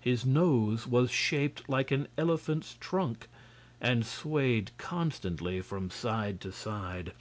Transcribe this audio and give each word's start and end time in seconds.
His 0.00 0.26
nose 0.26 0.88
was 0.88 1.12
shaped 1.12 1.68
like 1.68 1.92
an 1.92 2.08
elephant's 2.18 2.76
trunk, 2.80 3.28
and 3.80 4.04
swayed 4.04 4.72
constantly 4.78 5.60
from 5.60 5.90
side 5.90 6.40
to 6.40 6.50
side. 6.50 7.12